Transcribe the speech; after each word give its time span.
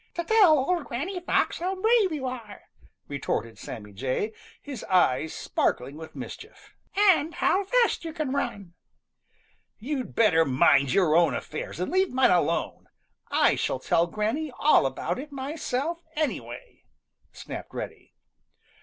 "To 0.15 0.23
tell 0.23 0.57
Old 0.57 0.85
Granny 0.85 1.19
Fox 1.19 1.59
how 1.59 1.79
brave 1.79 2.11
you 2.11 2.25
are," 2.25 2.61
retorted 3.07 3.59
Sammy 3.59 3.93
Jay, 3.93 4.33
his 4.59 4.83
eyes 4.85 5.31
sparkling 5.31 5.95
with 5.95 6.15
mischief, 6.15 6.73
"and 6.95 7.35
how 7.35 7.65
fast 7.65 8.03
you 8.03 8.11
can 8.11 8.31
run." 8.33 8.73
"You'd 9.77 10.15
better 10.15 10.43
mind 10.43 10.91
your 10.91 11.15
own 11.15 11.35
affairs 11.35 11.79
and 11.79 11.91
leave 11.91 12.11
mine 12.11 12.31
alone. 12.31 12.87
I 13.29 13.53
shall 13.53 13.77
tell 13.77 14.07
Granny 14.07 14.51
all 14.57 14.87
about 14.87 15.19
it 15.19 15.31
myself, 15.31 16.01
anyway," 16.15 16.81
snapped 17.31 17.71
Reddy. 17.71 18.15